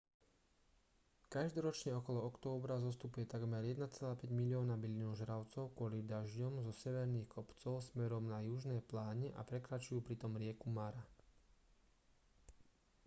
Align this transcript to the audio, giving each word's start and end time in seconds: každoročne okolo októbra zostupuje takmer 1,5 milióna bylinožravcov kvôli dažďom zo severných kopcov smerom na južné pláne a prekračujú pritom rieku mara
každoročne 1.35 1.91
okolo 2.01 2.19
októbra 2.29 2.75
zostupuje 2.87 3.21
takmer 3.33 3.61
1,5 3.61 4.01
milióna 4.37 4.73
bylinožravcov 4.83 5.65
kvôli 5.77 5.99
dažďom 6.13 6.53
zo 6.65 6.73
severných 6.83 7.27
kopcov 7.35 7.75
smerom 7.89 8.23
na 8.33 8.39
južné 8.49 8.77
pláne 8.91 9.27
a 9.39 9.45
prekračujú 9.51 9.99
pritom 10.07 10.31
rieku 10.41 10.67
mara 10.77 11.03